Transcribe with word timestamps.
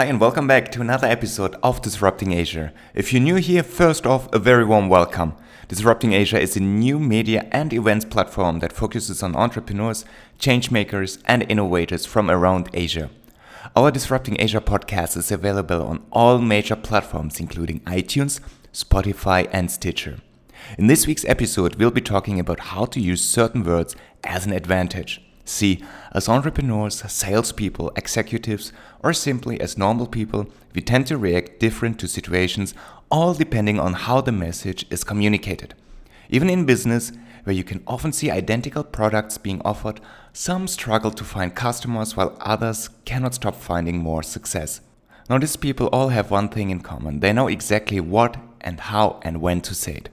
Hi, 0.00 0.06
and 0.06 0.18
welcome 0.18 0.46
back 0.46 0.72
to 0.72 0.80
another 0.80 1.06
episode 1.06 1.56
of 1.62 1.82
Disrupting 1.82 2.32
Asia. 2.32 2.72
If 2.94 3.12
you're 3.12 3.20
new 3.20 3.34
here, 3.34 3.62
first 3.62 4.06
off, 4.06 4.32
a 4.32 4.38
very 4.38 4.64
warm 4.64 4.88
welcome. 4.88 5.34
Disrupting 5.68 6.14
Asia 6.14 6.40
is 6.40 6.56
a 6.56 6.60
new 6.60 6.98
media 6.98 7.46
and 7.52 7.70
events 7.70 8.06
platform 8.06 8.60
that 8.60 8.72
focuses 8.72 9.22
on 9.22 9.36
entrepreneurs, 9.36 10.06
changemakers, 10.38 11.20
and 11.26 11.42
innovators 11.50 12.06
from 12.06 12.30
around 12.30 12.70
Asia. 12.72 13.10
Our 13.76 13.90
Disrupting 13.90 14.40
Asia 14.40 14.62
podcast 14.62 15.18
is 15.18 15.30
available 15.30 15.82
on 15.82 16.02
all 16.10 16.38
major 16.38 16.76
platforms, 16.76 17.38
including 17.38 17.80
iTunes, 17.80 18.40
Spotify, 18.72 19.50
and 19.52 19.70
Stitcher. 19.70 20.22
In 20.78 20.86
this 20.86 21.06
week's 21.06 21.26
episode, 21.26 21.74
we'll 21.74 21.90
be 21.90 22.00
talking 22.00 22.40
about 22.40 22.60
how 22.60 22.86
to 22.86 23.00
use 23.00 23.22
certain 23.22 23.64
words 23.64 23.94
as 24.24 24.46
an 24.46 24.54
advantage. 24.54 25.20
See, 25.50 25.82
as 26.12 26.28
entrepreneurs, 26.28 27.02
salespeople, 27.10 27.90
executives, 27.96 28.72
or 29.02 29.12
simply 29.12 29.60
as 29.60 29.76
normal 29.76 30.06
people, 30.06 30.46
we 30.72 30.80
tend 30.80 31.08
to 31.08 31.18
react 31.18 31.58
different 31.58 31.98
to 31.98 32.06
situations, 32.06 32.72
all 33.10 33.34
depending 33.34 33.80
on 33.80 33.94
how 33.94 34.20
the 34.20 34.30
message 34.30 34.86
is 34.90 35.02
communicated. 35.02 35.74
Even 36.28 36.48
in 36.48 36.66
business, 36.66 37.10
where 37.42 37.54
you 37.54 37.64
can 37.64 37.82
often 37.88 38.12
see 38.12 38.30
identical 38.30 38.84
products 38.84 39.38
being 39.38 39.60
offered, 39.62 40.00
some 40.32 40.68
struggle 40.68 41.10
to 41.10 41.24
find 41.24 41.56
customers 41.56 42.16
while 42.16 42.36
others 42.40 42.88
cannot 43.04 43.34
stop 43.34 43.56
finding 43.56 43.98
more 43.98 44.22
success. 44.22 44.80
Now, 45.28 45.38
these 45.38 45.56
people 45.56 45.88
all 45.88 46.10
have 46.10 46.30
one 46.30 46.48
thing 46.48 46.70
in 46.70 46.78
common 46.80 47.18
they 47.18 47.32
know 47.32 47.48
exactly 47.48 47.98
what 47.98 48.36
and 48.60 48.78
how 48.78 49.18
and 49.22 49.40
when 49.40 49.62
to 49.62 49.74
say 49.74 49.94
it. 49.94 50.10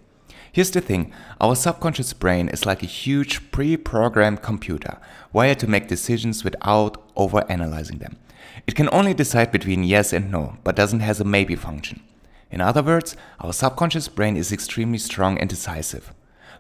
Here's 0.58 0.72
the 0.72 0.82
thing 0.82 1.14
our 1.40 1.56
subconscious 1.56 2.14
brain 2.14 2.50
is 2.50 2.66
like 2.66 2.82
a 2.82 2.88
huge 2.88 3.52
pre 3.52 3.78
programmed 3.78 4.42
computer, 4.42 4.98
wired 5.32 5.60
to 5.60 5.68
make 5.68 5.88
decisions 5.88 6.44
without 6.44 7.00
over 7.16 7.46
analyzing 7.48 8.00
them. 8.00 8.18
It 8.66 8.74
can 8.74 8.90
only 8.92 9.14
decide 9.14 9.52
between 9.52 9.84
yes 9.84 10.14
and 10.14 10.32
no, 10.32 10.58
but 10.64 10.76
doesn't 10.76 11.02
have 11.02 11.22
a 11.22 11.24
maybe 11.24 11.56
function. 11.56 12.02
In 12.50 12.60
other 12.60 12.82
words, 12.82 13.16
our 13.40 13.54
subconscious 13.54 14.08
brain 14.08 14.36
is 14.36 14.52
extremely 14.52 14.98
strong 14.98 15.38
and 15.38 15.48
decisive. 15.48 16.12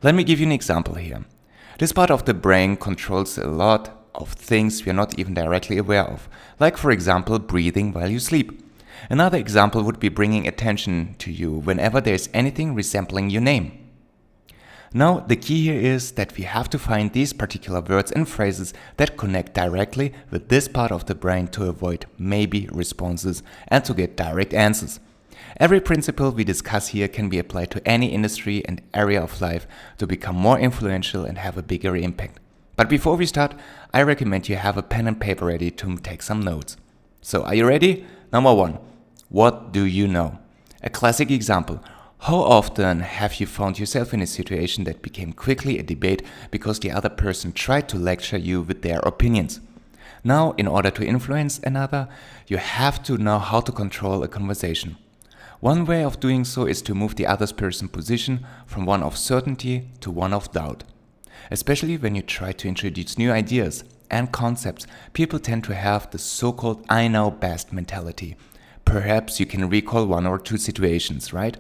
Let 0.03 0.14
me 0.14 0.23
give 0.23 0.39
you 0.39 0.45
an 0.45 0.52
example 0.52 0.93
here. 0.93 1.25
This 1.80 1.91
part 1.91 2.11
of 2.11 2.25
the 2.25 2.36
brain 2.36 2.77
controls 2.77 3.36
a 3.39 3.47
lot 3.47 3.89
of 4.14 4.31
things 4.33 4.86
we 4.86 4.91
are 4.91 5.02
not 5.02 5.17
even 5.17 5.33
directly 5.33 5.80
aware 5.80 6.05
of, 6.05 6.30
like, 6.59 6.77
for 6.77 6.91
example, 6.91 7.39
breathing 7.39 7.93
while 7.93 8.11
you 8.11 8.19
sleep. 8.19 8.64
Another 9.09 9.39
example 9.39 9.81
would 9.81 9.99
be 9.99 10.09
bringing 10.09 10.47
attention 10.47 11.16
to 11.17 11.31
you 11.31 11.52
whenever 11.52 11.99
there 11.99 12.14
is 12.14 12.30
anything 12.31 12.75
resembling 12.75 13.31
your 13.31 13.41
name. 13.41 13.86
Now, 14.93 15.19
the 15.19 15.35
key 15.35 15.66
here 15.66 15.80
is 15.80 16.13
that 16.13 16.38
we 16.38 16.45
have 16.45 16.69
to 16.69 16.80
find 16.80 17.11
these 17.11 17.33
particular 17.33 17.81
words 17.81 18.11
and 18.11 18.27
phrases 18.27 18.73
that 18.95 19.17
connect 19.17 19.53
directly 19.53 20.13
with 20.31 20.47
this 20.47 20.67
part 20.67 20.91
of 20.91 21.05
the 21.05 21.16
brain 21.16 21.47
to 21.49 21.67
avoid 21.67 22.05
maybe 22.17 22.69
responses 22.71 23.43
and 23.67 23.83
to 23.85 23.93
get 23.93 24.15
direct 24.15 24.53
answers. 24.53 24.99
Every 25.59 25.81
principle 25.81 26.31
we 26.31 26.43
discuss 26.43 26.89
here 26.89 27.08
can 27.08 27.30
be 27.30 27.39
applied 27.39 27.71
to 27.71 27.88
any 27.88 28.08
industry 28.13 28.63
and 28.65 28.81
area 28.93 29.21
of 29.21 29.41
life 29.41 29.67
to 29.97 30.08
become 30.08 30.35
more 30.35 30.59
influential 30.59 31.25
and 31.25 31.38
have 31.38 31.58
a 31.58 31.63
bigger 31.63 31.95
impact. 31.95 32.39
But 32.75 32.89
before 32.89 33.15
we 33.15 33.25
start, 33.25 33.55
I 33.93 34.03
recommend 34.03 34.47
you 34.47 34.55
have 34.55 34.77
a 34.77 34.83
pen 34.83 35.08
and 35.08 35.19
paper 35.19 35.45
ready 35.45 35.71
to 35.71 35.97
take 35.97 36.21
some 36.21 36.41
notes. 36.41 36.77
So, 37.21 37.43
are 37.43 37.55
you 37.55 37.67
ready? 37.67 38.05
Number 38.31 38.53
one, 38.53 38.77
what 39.30 39.71
do 39.71 39.83
you 39.83 40.08
know? 40.08 40.39
A 40.83 40.89
classic 40.89 41.31
example 41.31 41.83
how 42.19 42.37
often 42.37 43.01
have 43.01 43.39
you 43.39 43.45
found 43.45 43.79
yourself 43.79 44.13
in 44.13 44.21
a 44.21 44.27
situation 44.27 44.83
that 44.85 45.01
became 45.01 45.31
quickly 45.33 45.77
a 45.77 45.83
debate 45.83 46.23
because 46.51 46.79
the 46.79 46.91
other 46.91 47.09
person 47.09 47.51
tried 47.51 47.87
to 47.89 47.97
lecture 47.97 48.37
you 48.37 48.61
with 48.61 48.81
their 48.81 48.99
opinions? 48.99 49.61
Now, 50.23 50.53
in 50.57 50.67
order 50.67 50.89
to 50.91 51.05
influence 51.05 51.59
another, 51.63 52.09
you 52.47 52.57
have 52.57 53.01
to 53.03 53.17
know 53.17 53.39
how 53.39 53.61
to 53.61 53.71
control 53.71 54.23
a 54.23 54.27
conversation. 54.27 54.97
One 55.59 55.85
way 55.85 56.03
of 56.03 56.19
doing 56.19 56.43
so 56.43 56.65
is 56.65 56.81
to 56.83 56.95
move 56.95 57.15
the 57.15 57.27
other 57.27 57.47
person's 57.47 57.91
position 57.91 58.45
from 58.65 58.85
one 58.85 59.03
of 59.03 59.17
certainty 59.17 59.87
to 60.02 60.11
one 60.11 60.33
of 60.33 60.52
doubt. 60.52 60.83
Especially 61.49 61.97
when 61.97 62.15
you 62.15 62.23
try 62.23 62.52
to 62.52 62.67
introduce 62.67 63.17
new 63.17 63.31
ideas 63.31 63.83
and 64.09 64.31
concepts, 64.31 64.86
people 65.13 65.39
tend 65.39 65.63
to 65.65 65.75
have 65.75 66.09
the 66.11 66.17
so 66.17 66.52
called 66.52 66.86
I 66.89 67.08
know 67.08 67.31
best 67.31 67.71
mentality. 67.71 68.36
Perhaps 68.86 69.39
you 69.39 69.45
can 69.45 69.69
recall 69.69 70.08
one 70.08 70.25
or 70.27 70.39
two 70.39 70.58
situations, 70.58 71.31
right? 71.31 71.58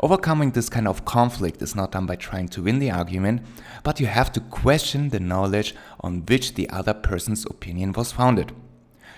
Overcoming 0.00 0.50
this 0.50 0.68
kind 0.68 0.86
of 0.86 1.04
conflict 1.04 1.62
is 1.62 1.74
not 1.74 1.92
done 1.92 2.06
by 2.06 2.16
trying 2.16 2.48
to 2.48 2.62
win 2.62 2.78
the 2.78 2.90
argument, 2.90 3.42
but 3.82 3.98
you 3.98 4.06
have 4.06 4.30
to 4.32 4.40
question 4.40 5.08
the 5.08 5.20
knowledge 5.20 5.74
on 6.00 6.24
which 6.26 6.54
the 6.54 6.68
other 6.68 6.92
person's 6.92 7.46
opinion 7.46 7.92
was 7.92 8.12
founded. 8.12 8.52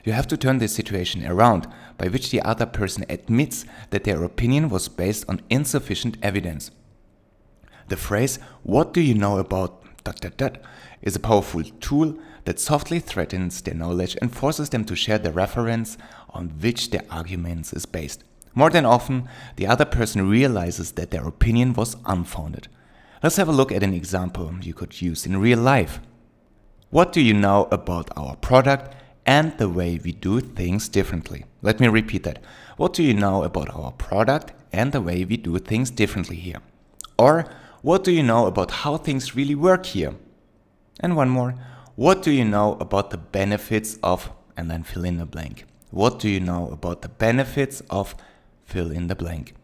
You 0.04 0.12
have 0.12 0.28
to 0.28 0.36
turn 0.36 0.58
the 0.58 0.68
situation 0.68 1.26
around, 1.26 1.66
by 1.98 2.08
which 2.08 2.30
the 2.30 2.40
other 2.42 2.66
person 2.66 3.04
admits 3.08 3.64
that 3.90 4.04
their 4.04 4.22
opinion 4.22 4.68
was 4.68 4.88
based 4.88 5.24
on 5.28 5.42
insufficient 5.50 6.16
evidence. 6.22 6.70
The 7.88 7.96
phrase, 7.96 8.38
What 8.62 8.92
do 8.94 9.00
you 9.00 9.14
know 9.14 9.38
about 9.38 9.82
dot 10.04 10.20
dot 10.20 10.36
dot, 10.36 10.58
is 11.02 11.16
a 11.16 11.20
powerful 11.20 11.64
tool 11.80 12.16
that 12.44 12.60
softly 12.60 13.00
threatens 13.00 13.60
their 13.60 13.74
knowledge 13.74 14.16
and 14.22 14.34
forces 14.34 14.70
them 14.70 14.84
to 14.84 14.96
share 14.96 15.18
the 15.18 15.32
reference 15.32 15.98
on 16.30 16.50
which 16.60 16.90
their 16.90 17.04
argument 17.10 17.72
is 17.72 17.84
based. 17.84 18.24
More 18.54 18.70
than 18.70 18.84
often, 18.84 19.28
the 19.56 19.66
other 19.66 19.84
person 19.84 20.28
realizes 20.28 20.92
that 20.92 21.10
their 21.10 21.26
opinion 21.26 21.72
was 21.74 21.96
unfounded. 22.06 22.68
Let's 23.22 23.36
have 23.36 23.48
a 23.48 23.52
look 23.52 23.72
at 23.72 23.82
an 23.82 23.94
example 23.94 24.54
you 24.62 24.74
could 24.74 25.00
use 25.00 25.26
in 25.26 25.40
real 25.40 25.58
life. 25.58 26.00
What 26.90 27.12
do 27.12 27.20
you 27.20 27.34
know 27.34 27.68
about 27.70 28.10
our 28.16 28.36
product 28.36 28.94
and 29.26 29.56
the 29.58 29.68
way 29.68 30.00
we 30.02 30.12
do 30.12 30.40
things 30.40 30.88
differently? 30.88 31.44
Let 31.60 31.80
me 31.80 31.88
repeat 31.88 32.22
that. 32.22 32.42
What 32.76 32.94
do 32.94 33.02
you 33.02 33.14
know 33.14 33.42
about 33.42 33.74
our 33.74 33.92
product 33.92 34.52
and 34.72 34.92
the 34.92 35.00
way 35.00 35.24
we 35.24 35.36
do 35.36 35.58
things 35.58 35.90
differently 35.90 36.36
here? 36.36 36.60
Or, 37.18 37.44
what 37.82 38.04
do 38.04 38.12
you 38.12 38.22
know 38.22 38.46
about 38.46 38.70
how 38.70 38.96
things 38.96 39.36
really 39.36 39.54
work 39.54 39.86
here? 39.86 40.14
And 41.00 41.16
one 41.16 41.28
more. 41.28 41.54
What 41.96 42.22
do 42.22 42.30
you 42.30 42.44
know 42.44 42.76
about 42.80 43.10
the 43.10 43.18
benefits 43.18 43.98
of, 44.02 44.30
and 44.56 44.70
then 44.70 44.84
fill 44.84 45.04
in 45.04 45.18
the 45.18 45.26
blank. 45.26 45.64
What 45.90 46.18
do 46.18 46.28
you 46.28 46.40
know 46.40 46.70
about 46.70 47.02
the 47.02 47.08
benefits 47.08 47.82
of 47.90 48.14
fill 48.68 48.90
in 48.90 49.06
the 49.06 49.16
blank. 49.16 49.54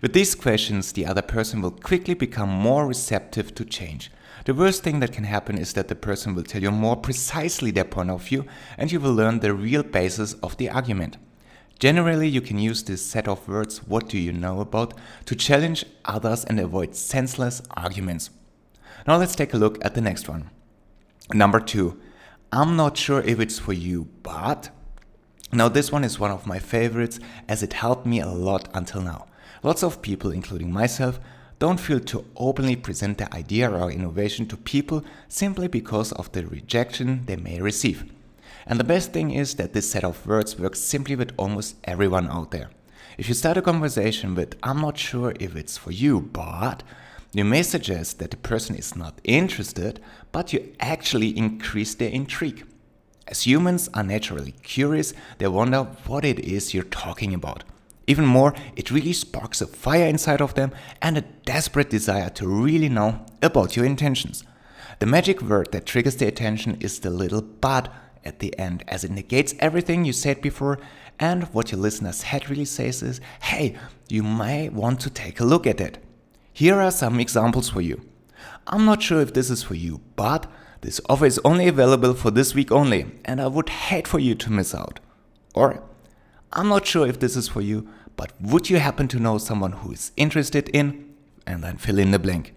With 0.00 0.12
these 0.12 0.34
questions, 0.34 0.92
the 0.92 1.06
other 1.06 1.22
person 1.22 1.62
will 1.62 1.70
quickly 1.70 2.14
become 2.14 2.48
more 2.48 2.86
receptive 2.86 3.54
to 3.54 3.64
change. 3.64 4.10
The 4.44 4.54
worst 4.54 4.82
thing 4.82 4.98
that 5.00 5.12
can 5.12 5.24
happen 5.24 5.56
is 5.56 5.72
that 5.74 5.86
the 5.86 5.94
person 5.94 6.34
will 6.34 6.42
tell 6.42 6.62
you 6.62 6.72
more 6.72 6.96
precisely 6.96 7.70
their 7.70 7.84
point 7.84 8.10
of 8.10 8.24
view 8.24 8.44
and 8.76 8.90
you 8.90 8.98
will 8.98 9.14
learn 9.14 9.38
the 9.38 9.54
real 9.54 9.84
basis 9.84 10.32
of 10.42 10.56
the 10.56 10.68
argument. 10.68 11.16
Generally, 11.78 12.28
you 12.28 12.40
can 12.40 12.58
use 12.58 12.82
this 12.82 13.04
set 13.04 13.28
of 13.28 13.46
words, 13.46 13.86
what 13.86 14.08
do 14.08 14.18
you 14.18 14.32
know 14.32 14.60
about, 14.60 14.94
to 15.26 15.36
challenge 15.36 15.84
others 16.04 16.44
and 16.44 16.58
avoid 16.58 16.96
senseless 16.96 17.62
arguments. 17.76 18.30
Now 19.06 19.16
let's 19.16 19.36
take 19.36 19.54
a 19.54 19.58
look 19.58 19.84
at 19.84 19.94
the 19.94 20.00
next 20.00 20.28
one. 20.28 20.50
Number 21.32 21.60
two, 21.60 22.00
I'm 22.50 22.76
not 22.76 22.96
sure 22.96 23.20
if 23.22 23.38
it's 23.38 23.58
for 23.58 23.72
you, 23.72 24.08
but 24.22 24.70
now, 25.54 25.68
this 25.68 25.92
one 25.92 26.02
is 26.02 26.18
one 26.18 26.30
of 26.30 26.46
my 26.46 26.58
favorites 26.58 27.20
as 27.46 27.62
it 27.62 27.74
helped 27.74 28.06
me 28.06 28.20
a 28.20 28.26
lot 28.26 28.70
until 28.72 29.02
now. 29.02 29.26
Lots 29.62 29.82
of 29.82 30.00
people, 30.00 30.30
including 30.30 30.72
myself, 30.72 31.20
don't 31.58 31.78
feel 31.78 32.00
to 32.00 32.24
openly 32.36 32.74
present 32.74 33.18
their 33.18 33.32
idea 33.34 33.70
or 33.70 33.90
innovation 33.90 34.46
to 34.46 34.56
people 34.56 35.04
simply 35.28 35.68
because 35.68 36.10
of 36.12 36.32
the 36.32 36.46
rejection 36.46 37.26
they 37.26 37.36
may 37.36 37.60
receive. 37.60 38.10
And 38.66 38.80
the 38.80 38.84
best 38.84 39.12
thing 39.12 39.30
is 39.30 39.56
that 39.56 39.74
this 39.74 39.90
set 39.90 40.04
of 40.04 40.26
words 40.26 40.58
works 40.58 40.80
simply 40.80 41.16
with 41.16 41.34
almost 41.36 41.76
everyone 41.84 42.28
out 42.28 42.50
there. 42.50 42.70
If 43.18 43.28
you 43.28 43.34
start 43.34 43.58
a 43.58 43.62
conversation 43.62 44.34
with, 44.34 44.56
I'm 44.62 44.80
not 44.80 44.96
sure 44.96 45.34
if 45.38 45.54
it's 45.54 45.76
for 45.76 45.90
you, 45.90 46.20
but 46.20 46.82
you 47.32 47.44
may 47.44 47.62
suggest 47.62 48.18
that 48.20 48.30
the 48.30 48.38
person 48.38 48.74
is 48.74 48.96
not 48.96 49.20
interested, 49.22 50.00
but 50.32 50.54
you 50.54 50.72
actually 50.80 51.36
increase 51.36 51.94
their 51.94 52.10
intrigue. 52.10 52.64
As 53.32 53.46
humans 53.46 53.88
are 53.94 54.02
naturally 54.02 54.52
curious, 54.62 55.14
they 55.38 55.48
wonder 55.48 55.84
what 56.06 56.22
it 56.22 56.38
is 56.40 56.74
you're 56.74 56.84
talking 56.84 57.32
about. 57.32 57.64
Even 58.06 58.26
more, 58.26 58.54
it 58.76 58.90
really 58.90 59.14
sparks 59.14 59.62
a 59.62 59.66
fire 59.66 60.06
inside 60.06 60.42
of 60.42 60.52
them 60.52 60.70
and 61.00 61.16
a 61.16 61.22
desperate 61.46 61.88
desire 61.88 62.28
to 62.28 62.46
really 62.46 62.90
know 62.90 63.24
about 63.40 63.74
your 63.74 63.86
intentions. 63.86 64.44
The 64.98 65.06
magic 65.06 65.40
word 65.40 65.72
that 65.72 65.86
triggers 65.86 66.16
the 66.16 66.26
attention 66.26 66.76
is 66.80 67.00
the 67.00 67.08
little 67.08 67.40
but 67.40 67.90
at 68.22 68.40
the 68.40 68.54
end, 68.58 68.84
as 68.86 69.02
it 69.02 69.10
negates 69.10 69.54
everything 69.60 70.04
you 70.04 70.12
said 70.12 70.42
before. 70.42 70.78
And 71.18 71.44
what 71.54 71.72
your 71.72 71.80
listener's 71.80 72.24
head 72.24 72.50
really 72.50 72.66
says 72.66 73.02
is, 73.02 73.18
hey, 73.44 73.78
you 74.10 74.22
may 74.22 74.68
want 74.68 75.00
to 75.00 75.08
take 75.08 75.40
a 75.40 75.46
look 75.46 75.66
at 75.66 75.80
it. 75.80 76.04
Here 76.52 76.78
are 76.78 76.90
some 76.90 77.18
examples 77.18 77.70
for 77.70 77.80
you. 77.80 78.02
I'm 78.66 78.84
not 78.84 79.00
sure 79.00 79.22
if 79.22 79.32
this 79.32 79.48
is 79.48 79.62
for 79.62 79.74
you, 79.74 80.02
but 80.16 80.52
this 80.82 81.00
offer 81.08 81.26
is 81.26 81.40
only 81.44 81.68
available 81.68 82.12
for 82.12 82.32
this 82.32 82.54
week 82.54 82.72
only, 82.72 83.06
and 83.24 83.40
I 83.40 83.46
would 83.46 83.68
hate 83.68 84.08
for 84.08 84.18
you 84.18 84.34
to 84.34 84.50
miss 84.50 84.74
out. 84.74 84.98
Or, 85.54 85.80
I'm 86.52 86.68
not 86.68 86.86
sure 86.86 87.06
if 87.06 87.20
this 87.20 87.36
is 87.36 87.48
for 87.48 87.60
you, 87.60 87.88
but 88.16 88.32
would 88.40 88.68
you 88.68 88.78
happen 88.78 89.06
to 89.08 89.20
know 89.20 89.38
someone 89.38 89.72
who 89.72 89.92
is 89.92 90.10
interested 90.16 90.68
in, 90.70 91.14
and 91.46 91.62
then 91.62 91.76
fill 91.76 91.98
in 92.00 92.10
the 92.10 92.18
blank. 92.18 92.54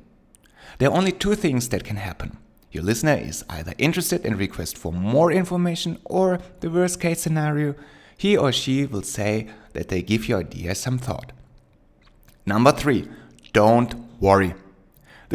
There 0.80 0.90
are 0.90 0.98
only 0.98 1.12
two 1.12 1.36
things 1.36 1.70
that 1.70 1.84
can 1.84 1.98
happen. 1.98 2.38
Your 2.72 2.84
listener 2.84 3.14
is 3.16 3.46
either 3.50 3.74
interested 3.78 4.26
and 4.26 4.38
request 4.38 4.76
for 4.76 4.92
more 4.92 5.32
information, 5.32 6.00
or 6.04 6.40
the 6.62 6.70
worst 6.72 7.00
case 7.00 7.22
scenario, 7.22 7.76
He 8.18 8.36
or 8.36 8.52
she 8.52 8.86
will 8.86 9.04
say 9.04 9.48
that 9.74 9.90
they 9.90 10.02
give 10.02 10.28
your 10.28 10.40
idea 10.40 10.74
some 10.74 10.98
thought. 10.98 11.32
Number 12.46 12.72
three, 12.72 13.08
don't 13.54 13.94
worry. 14.20 14.56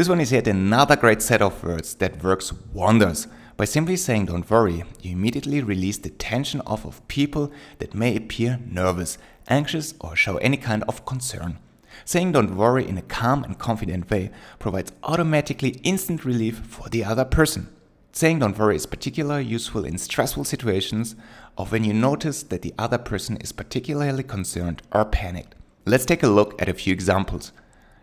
This 0.00 0.08
one 0.08 0.22
is 0.22 0.32
yet 0.32 0.48
another 0.48 0.96
great 0.96 1.20
set 1.20 1.42
of 1.42 1.62
words 1.62 1.92
that 1.96 2.24
works 2.24 2.54
wonders. 2.72 3.28
By 3.58 3.66
simply 3.66 3.96
saying 3.96 4.24
don't 4.24 4.48
worry, 4.48 4.82
you 5.02 5.12
immediately 5.12 5.60
release 5.60 5.98
the 5.98 6.08
tension 6.08 6.62
off 6.62 6.86
of 6.86 7.06
people 7.06 7.52
that 7.80 7.92
may 7.92 8.16
appear 8.16 8.58
nervous, 8.64 9.18
anxious, 9.48 9.92
or 10.00 10.16
show 10.16 10.38
any 10.38 10.56
kind 10.56 10.84
of 10.84 11.04
concern. 11.04 11.58
Saying 12.06 12.32
don't 12.32 12.56
worry 12.56 12.88
in 12.88 12.96
a 12.96 13.02
calm 13.02 13.44
and 13.44 13.58
confident 13.58 14.10
way 14.10 14.30
provides 14.58 14.90
automatically 15.02 15.78
instant 15.82 16.24
relief 16.24 16.60
for 16.60 16.88
the 16.88 17.04
other 17.04 17.26
person. 17.26 17.68
Saying 18.12 18.38
don't 18.38 18.58
worry 18.58 18.76
is 18.76 18.86
particularly 18.86 19.44
useful 19.44 19.84
in 19.84 19.98
stressful 19.98 20.44
situations 20.44 21.14
or 21.58 21.66
when 21.66 21.84
you 21.84 21.92
notice 21.92 22.42
that 22.44 22.62
the 22.62 22.72
other 22.78 22.96
person 22.96 23.36
is 23.36 23.52
particularly 23.52 24.22
concerned 24.22 24.80
or 24.92 25.04
panicked. 25.04 25.56
Let's 25.84 26.06
take 26.06 26.22
a 26.22 26.28
look 26.28 26.58
at 26.62 26.70
a 26.70 26.72
few 26.72 26.94
examples. 26.94 27.52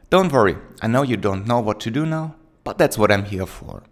Don't 0.10 0.32
worry, 0.32 0.56
I 0.82 0.88
know 0.88 1.02
you 1.02 1.18
don't 1.18 1.46
know 1.46 1.60
what 1.60 1.82
to 1.82 1.92
do 1.92 2.06
now, 2.06 2.36
but 2.64 2.78
that's 2.78 2.98
what 2.98 3.12
I'm 3.12 3.26
here 3.26 3.46
for. 3.46 3.84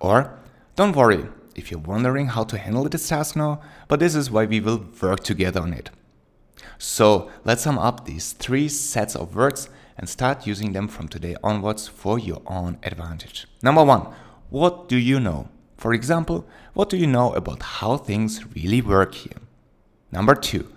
Or, 0.00 0.38
don't 0.76 0.96
worry 0.96 1.26
if 1.54 1.70
you're 1.70 1.78
wondering 1.78 2.28
how 2.28 2.44
to 2.44 2.56
handle 2.56 2.88
this 2.88 3.06
task 3.06 3.36
now, 3.36 3.60
but 3.86 4.00
this 4.00 4.14
is 4.14 4.30
why 4.30 4.46
we 4.46 4.60
will 4.60 4.86
work 5.02 5.20
together 5.20 5.60
on 5.60 5.74
it. 5.74 5.90
So, 6.78 7.30
let's 7.44 7.64
sum 7.64 7.78
up 7.78 8.06
these 8.06 8.32
three 8.32 8.66
sets 8.66 9.14
of 9.14 9.36
words 9.36 9.68
and 9.98 10.08
start 10.08 10.46
using 10.46 10.72
them 10.72 10.88
from 10.88 11.06
today 11.06 11.36
onwards 11.44 11.86
for 11.86 12.18
your 12.18 12.40
own 12.46 12.78
advantage. 12.82 13.46
Number 13.62 13.84
one, 13.84 14.06
what 14.48 14.88
do 14.88 14.96
you 14.96 15.20
know? 15.20 15.50
For 15.76 15.92
example, 15.92 16.46
what 16.72 16.88
do 16.88 16.96
you 16.96 17.06
know 17.06 17.34
about 17.34 17.62
how 17.62 17.98
things 17.98 18.42
really 18.54 18.80
work 18.80 19.14
here? 19.14 19.36
Number 20.10 20.34
two, 20.34 20.72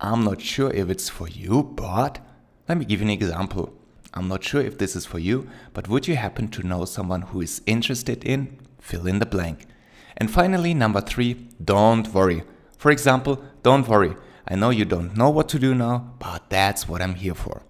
I'm 0.00 0.22
not 0.22 0.40
sure 0.40 0.70
if 0.70 0.90
it's 0.90 1.08
for 1.08 1.26
you, 1.26 1.64
but 1.64 2.20
let 2.68 2.78
me 2.78 2.84
give 2.84 3.00
you 3.00 3.06
an 3.06 3.10
example. 3.10 3.74
I'm 4.14 4.28
not 4.28 4.44
sure 4.44 4.60
if 4.60 4.78
this 4.78 4.94
is 4.94 5.06
for 5.06 5.18
you, 5.18 5.48
but 5.72 5.88
would 5.88 6.06
you 6.06 6.16
happen 6.16 6.48
to 6.48 6.66
know 6.66 6.84
someone 6.84 7.22
who 7.22 7.40
is 7.40 7.62
interested 7.66 8.24
in 8.24 8.58
fill 8.78 9.06
in 9.06 9.18
the 9.18 9.26
blank? 9.26 9.66
And 10.16 10.30
finally, 10.30 10.74
number 10.74 11.00
three, 11.00 11.48
don't 11.62 12.12
worry. 12.12 12.42
For 12.76 12.90
example, 12.90 13.42
don't 13.62 13.88
worry. 13.88 14.16
I 14.46 14.56
know 14.56 14.70
you 14.70 14.84
don't 14.84 15.16
know 15.16 15.30
what 15.30 15.48
to 15.50 15.58
do 15.58 15.74
now, 15.74 16.14
but 16.18 16.50
that's 16.50 16.88
what 16.88 17.00
I'm 17.00 17.14
here 17.14 17.34
for. 17.34 17.62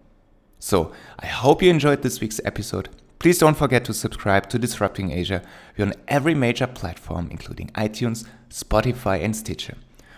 So, 0.58 0.92
I 1.18 1.26
hope 1.26 1.62
you 1.62 1.70
enjoyed 1.70 2.02
this 2.02 2.20
week's 2.20 2.40
episode. 2.44 2.88
Please 3.18 3.38
don't 3.38 3.56
forget 3.56 3.84
to 3.84 3.94
subscribe 3.94 4.48
to 4.48 4.58
Disrupting 4.58 5.10
Asia. 5.10 5.42
We're 5.76 5.86
on 5.86 5.94
every 6.08 6.34
major 6.34 6.66
platform, 6.66 7.28
including 7.30 7.68
iTunes, 7.68 8.24
Spotify, 8.48 9.22
and 9.22 9.36
Stitcher. 9.36 9.76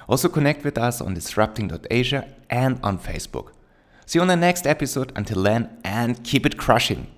Also, 0.08 0.28
connect 0.28 0.64
with 0.64 0.78
us 0.78 1.00
on 1.00 1.14
disrupting.asia 1.14 2.28
and 2.50 2.78
on 2.82 2.98
Facebook. 2.98 3.53
See 4.06 4.18
you 4.18 4.22
on 4.22 4.28
the 4.28 4.36
next 4.36 4.66
episode. 4.66 5.12
Until 5.16 5.42
then, 5.42 5.78
and 5.84 6.22
keep 6.24 6.44
it 6.44 6.56
crushing. 6.56 7.13